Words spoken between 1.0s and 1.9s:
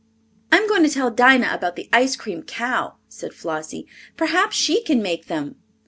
Dinah about the